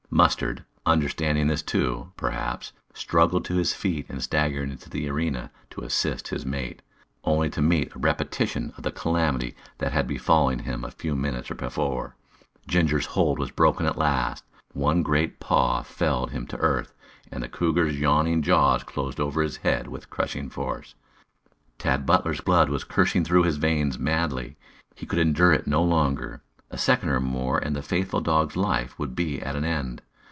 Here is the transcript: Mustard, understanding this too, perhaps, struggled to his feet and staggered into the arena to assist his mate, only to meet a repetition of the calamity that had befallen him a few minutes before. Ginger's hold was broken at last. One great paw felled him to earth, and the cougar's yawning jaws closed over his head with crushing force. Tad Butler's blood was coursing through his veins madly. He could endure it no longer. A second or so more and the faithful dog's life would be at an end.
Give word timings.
Mustard, 0.13 0.65
understanding 0.85 1.47
this 1.47 1.61
too, 1.61 2.11
perhaps, 2.17 2.73
struggled 2.93 3.45
to 3.45 3.55
his 3.55 3.73
feet 3.73 4.05
and 4.09 4.21
staggered 4.21 4.69
into 4.69 4.89
the 4.89 5.07
arena 5.09 5.51
to 5.69 5.83
assist 5.83 6.27
his 6.27 6.45
mate, 6.45 6.81
only 7.23 7.49
to 7.49 7.61
meet 7.61 7.95
a 7.95 7.99
repetition 7.99 8.73
of 8.75 8.83
the 8.83 8.91
calamity 8.91 9.55
that 9.77 9.93
had 9.93 10.07
befallen 10.07 10.59
him 10.59 10.83
a 10.83 10.91
few 10.91 11.15
minutes 11.15 11.47
before. 11.47 12.17
Ginger's 12.67 13.05
hold 13.15 13.39
was 13.39 13.51
broken 13.51 13.85
at 13.85 13.97
last. 13.97 14.43
One 14.73 15.01
great 15.01 15.39
paw 15.39 15.81
felled 15.81 16.31
him 16.31 16.45
to 16.47 16.57
earth, 16.57 16.93
and 17.31 17.41
the 17.41 17.47
cougar's 17.49 17.97
yawning 17.97 18.41
jaws 18.41 18.83
closed 18.83 19.19
over 19.19 19.41
his 19.41 19.57
head 19.57 19.87
with 19.87 20.09
crushing 20.09 20.49
force. 20.49 20.93
Tad 21.77 22.05
Butler's 22.05 22.41
blood 22.41 22.69
was 22.69 22.83
coursing 22.83 23.23
through 23.23 23.43
his 23.43 23.55
veins 23.57 23.97
madly. 23.97 24.57
He 24.93 25.05
could 25.05 25.19
endure 25.19 25.53
it 25.53 25.67
no 25.67 25.81
longer. 25.81 26.41
A 26.73 26.77
second 26.77 27.09
or 27.09 27.19
so 27.19 27.25
more 27.25 27.57
and 27.57 27.75
the 27.75 27.81
faithful 27.81 28.21
dog's 28.21 28.55
life 28.55 28.97
would 28.99 29.13
be 29.15 29.41
at 29.41 29.57
an 29.57 29.65
end. 29.65 30.01